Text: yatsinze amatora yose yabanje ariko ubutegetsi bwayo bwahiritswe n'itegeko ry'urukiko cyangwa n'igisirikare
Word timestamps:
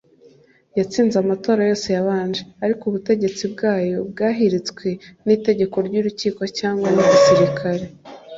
yatsinze 0.77 1.15
amatora 1.23 1.61
yose 1.69 1.87
yabanje 1.95 2.41
ariko 2.65 2.83
ubutegetsi 2.85 3.43
bwayo 3.53 3.97
bwahiritswe 4.11 4.87
n'itegeko 5.25 5.75
ry'urukiko 5.87 6.41
cyangwa 6.57 6.87
n'igisirikare 6.93 7.83